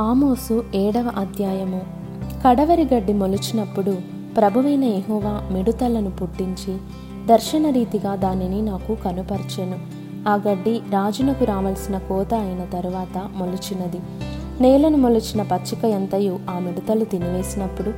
ఆమోసు 0.00 0.64
ఏడవ 0.74 1.12
అధ్యాయము. 1.16 1.80
కడవరి 2.46 2.88
గడ్డి 2.94 3.12
మొలిచినప్పుడు 3.12 3.96
ప్రభువైన 4.36 4.84
ఎహోవా 4.84 5.48
మిడుతలను 5.52 6.10
పుట్టించి 6.10 6.76
దర్శనరీతిగా 7.26 8.14
దానిని 8.14 8.62
నాకు 8.62 8.94
కనుపర్చెను. 8.94 9.78
ఆ 10.28 10.40
గడ్డి 10.48 10.78
రాజునకు 10.90 11.44
రావలసిన 11.44 11.98
కోత 11.98 12.34
అయిన 12.34 12.64
తరువాత 12.72 13.30
మొలిచినది 13.36 14.00
నేలను 14.60 14.96
మొలిచిన 14.96 15.42
పచ్చిక 15.42 15.84
ఎంతయు 15.84 16.38
ఆ 16.50 16.58
మిడతలు 16.58 17.04
తినివేసినప్పుడు 17.04 17.92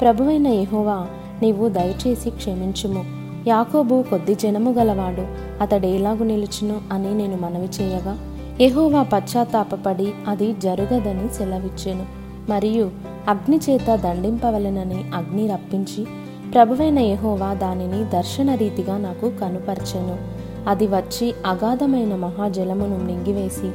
ప్రభువైన 0.00 0.46
ఎహోవా 0.46 1.06
నీవు 1.42 1.68
దయచేసి 1.68 2.30
క్షమించుము. 2.30 3.04
యాకోబు 3.48 4.04
కొద్ది 4.10 4.34
జనము 4.34 4.70
గలవాడు 4.70 5.26
అతడేలాగు 5.62 6.24
నిలుచును 6.24 6.80
అని 6.92 7.14
నేను 7.14 7.36
మనవి 7.36 7.68
చేయగా 7.80 8.18
ఎహోవా 8.60 9.02
పశ్చాత్తాపపడి 9.02 10.12
అది 10.28 10.52
జరుగదని 10.52 11.34
సెలవిచ్చెను. 11.34 12.06
మరియు 12.50 12.90
అగ్ని 13.28 13.60
చేత 13.70 13.96
దండింపవలెనని 13.96 15.04
అగ్ని 15.14 15.48
రప్పించి 15.48 16.06
ప్రభువైన 16.52 16.98
యహోవా 16.98 17.54
దానిని 17.54 18.04
దర్శన 18.04 18.54
రీతిగా 18.54 18.98
నాకు 18.98 19.30
కనుపర్చెను. 19.40 20.16
అది 20.68 20.86
వచ్చి 20.86 21.34
అగాధమైన 21.46 22.14
మహాజలమును 22.14 22.98
మృంగివేసి 22.98 23.70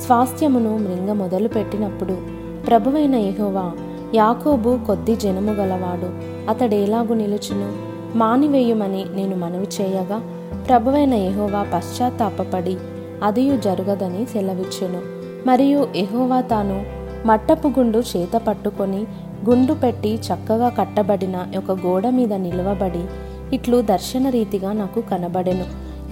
స్వాస్థ్యమును 0.00 0.78
మృంగ 0.78 1.12
మొదలు 1.12 1.48
పెట్టినప్పుడు 1.48 2.18
ప్రభువైన 2.66 3.14
యహోవా 3.14 3.72
యాకోబు 4.14 4.78
కొద్ది 4.86 5.16
జనము 5.16 5.52
గలవాడు 5.52 6.10
అతడేలాగు 6.50 7.14
నిలుచును. 7.14 7.72
మానివేయుమని 8.18 9.04
నేను 9.14 9.36
మనవి 9.36 9.66
చేయగా 9.80 10.18
ప్రభువైన 10.68 11.14
యహోవా 11.14 11.66
పశ్చాత్తాపడి 11.74 12.76
అదియు 13.22 13.56
జరగదని 13.56 14.26
సెలవిచ్చెను. 14.26 15.00
మరియు 15.48 15.88
ఎహోవా 15.96 16.40
తాను 16.40 16.84
మట్టపు 17.26 17.68
గుండు 17.68 17.98
చేత 17.98 18.36
పట్టుకొని 18.36 19.04
గుండు 19.50 19.72
పెట్టి 19.72 20.14
చక్కగా 20.14 20.68
కట్టబడిన 20.68 21.46
ఒక 21.58 21.86
గోడ 21.86 22.08
మీద 22.08 22.32
నిలవబడి 22.32 23.04
ఇట్లు 23.56 23.82
దర్శన 23.82 24.28
రీతిగా 24.28 24.72
నాకు 24.72 25.00
కనబడెను. 25.00 25.64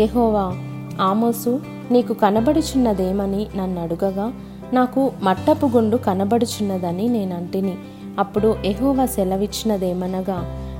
ఎహోవా 0.00 0.52
ఆమోసు 1.00 1.60
నీకు 1.90 2.14
కనబడుచున్నదేమని 2.14 3.46
నన్ను 3.56 3.82
అడుగగా 3.82 4.32
నాకు 4.72 5.10
మట్టపు 5.22 5.66
గుండు 5.66 5.96
కనబడుచున్నదని 5.96 7.08
నేనంటిని. 7.08 7.74
అప్పుడు 8.18 8.56
ఎహోవా 8.64 9.06
సెలవిచ్చినదేమనగా 9.06 10.38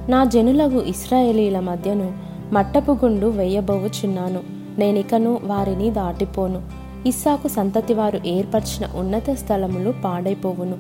నా 0.08 0.24
జనులకు 0.24 0.82
ఇస్రాయేలీల 0.82 1.60
మధ్యను 1.60 2.12
మట్టపు 2.52 2.92
గుండు 2.92 3.26
వేయబోవుచున్నాను. 3.26 4.57
నేనికను 4.78 5.40
వారిని 5.44 5.90
దాటిపోను. 5.90 6.62
ఇస్సాకు 7.06 7.48
సంతతి 7.48 7.94
వారు 7.94 8.20
ఏర్పరిచిన 8.26 8.90
ఉన్నత 8.94 9.30
స్థలములు 9.30 9.94
పాడైపోవును. 10.04 10.76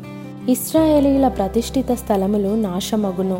ఇస్రాయేలీల 0.50 1.28
ప్రతిష్ఠిత 1.28 1.92
స్థలములు 1.92 2.48
నాశమగును. 2.48 3.38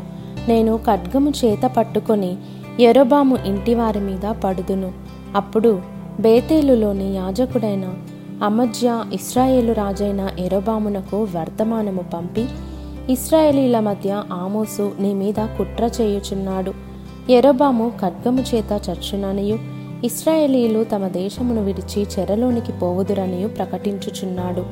నేను 0.48 0.77
ఖడ్గము 0.77 1.33
చేత 1.45 1.67
పట్టుకొని 1.77 2.37
ఎరోబాము 2.81 3.37
ఇంటి 3.47 3.75
వారి 3.75 4.00
మీద 4.00 4.31
పడుదును. 4.45 4.92
అప్పుడు 5.37 5.81
బేతేలులోని 6.20 7.15
యాజకుడైన 7.15 7.95
అమజ్య 8.45 9.05
ఇస్రాయేలు 9.12 9.72
రాజైన 9.72 10.28
ఎరోబామునకు 10.39 11.28
వర్తమానము 11.37 12.03
పంపి 12.15 12.45
ఇస్రాయేలీల 13.12 13.81
మధ్య 13.81 14.22
ఆమోసు 14.33 14.93
నీ 15.00 15.15
మీద 15.15 15.34
కుట్ర 15.34 15.91
చేయుచున్నాడు. 16.00 16.72
ఎరోబాము 17.31 17.93
ఖడ్గము 18.03 18.45
చేత 18.55 18.81
చచ్చుననియు 18.91 19.78
ఇస్రాయేలీలు 20.04 20.84
తమ 20.84 21.08
దేశమును 21.08 21.64
విడిచి 21.64 22.06
చెరలోనికి 22.18 22.72
పోవుదురనియు 22.72 23.48
ప్రకటించుచున్నాడు. 23.48 24.64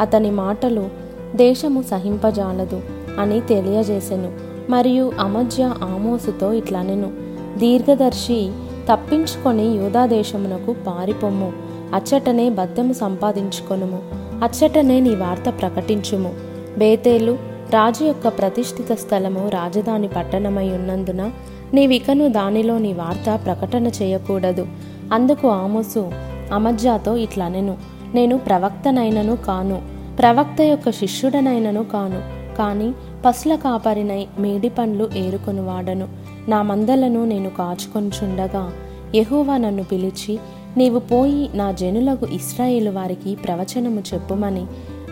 అతని 0.00 0.30
మాటలు 0.30 0.88
దేశము 1.36 1.82
సహింపజాలదు 1.82 2.80
అని 3.18 3.40
తెలియజేసెను. 3.40 4.32
మరియు 4.70 5.12
అమధ్య 5.18 5.74
ఆమోసుతో 5.82 6.52
ఇట్లనెను. 6.52 7.12
దీర్ఘదర్శి 7.58 8.50
తప్పించుకొని 8.92 9.66
యూదాదేశమునకు 9.66 10.72
పారిపొమ్ము. 10.72 11.52
అచ్చటనే 11.94 12.50
బద్దెము 12.50 12.92
సంపాదించుకొనుము. 12.92 14.02
అచ్చటనే 14.44 15.00
నీ 15.00 15.14
వార్త 15.14 15.50
ప్రకటించుము. 15.60 16.34
బేతేలు 16.78 17.51
రాజు 17.72 18.04
యొక్క 18.04 18.28
ప్రతిష్ఠిత 18.28 18.92
స్థలము 18.92 19.48
రాజధాని 19.48 20.08
పట్టణమై 20.08 20.68
ఉన్నందున 20.68 21.30
నీవికను 21.74 22.28
దానిలో 22.28 22.78
నీ 22.78 22.92
వార్త 22.92 23.40
ప్రకటన 23.44 23.86
చేయకూడదు. 23.86 24.66
అందుకు 25.12 25.48
ఆమోసు 25.48 26.12
అమజ్జాతో 26.52 27.16
ఇట్లనెను. 27.16 27.76
నేను 28.14 28.38
ప్రవక్తనైనను 28.38 29.36
కాను. 29.36 29.82
ప్రవక్త 30.18 30.60
యొక్క 30.60 30.90
శిష్యుడనైనను 30.90 31.84
కాను. 31.84 32.22
కాని 32.56 32.92
పసుల 33.26 33.54
కాపరినై 33.54 34.26
మేడి 34.38 34.68
పండ్లు 34.68 35.10
ఏరుకొని 35.16 35.60
వాడను. 35.60 36.08
నా 36.48 36.62
మందలను 36.62 37.24
నేను 37.24 37.50
కాచుకొనుచుండగా 37.50 38.72
యహోవా 39.14 39.56
నన్ను 39.56 39.82
పిలిచి 39.82 40.38
నీవు 40.76 40.98
పోయి 40.98 41.50
నా 41.54 41.72
జనులకు 41.72 42.26
ఇస్రాయేలు 42.26 42.90
వారికి 42.90 43.34
ప్రవచనము 43.34 44.02
చెప్పుమని 44.14 44.66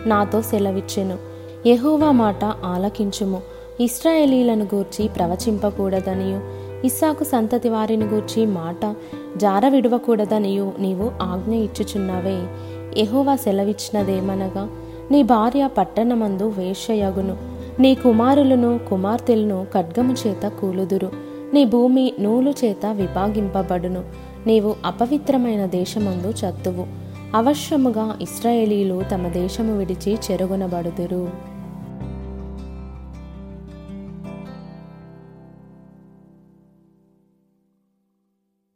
నాతో 0.05 0.41
సెలవిచ్చెను. 0.41 1.30
యహోవా 1.67 2.11
మాట 2.11 2.45
ఆలకించుము. 2.45 3.41
ఇస్రాయేలీలను 3.79 4.67
గూర్చి 4.75 5.07
ప్రవచింపకూడదనియు. 5.07 6.41
ఇస్సాకు 6.85 7.23
సంతతి 7.23 7.69
వారిని 7.69 8.05
గూర్చి 8.05 8.45
మాట 8.45 8.95
జార 9.37 9.67
విడవకూడదనియు 9.67 10.73
నీవు 10.79 11.11
ఆజ్ఞ 11.21 11.53
ఇచ్చుచున్నావే. 11.53 12.47
యహోవా 13.01 13.35
సెలవిచ్చినదేమనగా 13.35 14.69
నీ 15.11 15.23
భార్య 15.23 15.69
పట్టణమందు 15.77 16.43
వేషయగును 16.43 17.37
నీ 17.79 17.95
కుమారులను 17.95 18.79
కుమార్తెలను 18.89 19.67
ఖడ్గము 19.73 20.15
చేత 20.27 20.47
కూలుదురు. 20.47 21.11
నీ 21.53 21.65
భూమి 21.65 22.13
నూలు 22.19 22.53
చేత 22.65 22.85
విభాగింపబడును. 22.85 24.03
నీవు 24.47 24.75
అపవిత్రమైన 24.85 25.65
దేశమందు 25.65 26.27
చత్తువు. 26.27 26.87
అవశ్యముగా 27.35 28.17
ఇస్రాయేలీలు 28.21 29.03
తమ 29.11 29.27
దేశము 29.27 29.77
విడిచి 29.77 30.17
చెరుగునబడుదురు. 30.31 31.50